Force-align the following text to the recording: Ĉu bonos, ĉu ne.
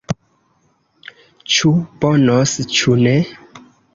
Ĉu 1.57 1.73
bonos, 2.05 2.57
ĉu 2.79 2.99
ne. 3.03 3.15